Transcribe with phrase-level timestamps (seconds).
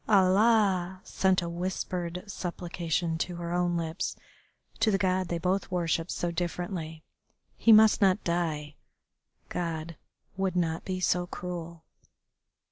[0.09, 4.15] Allah!" sent a whispered supplication to her own lips
[4.79, 7.03] to the God they both worshipped so differently.
[7.55, 8.77] He must not die.
[9.49, 9.97] God
[10.35, 11.83] would not be so cruel.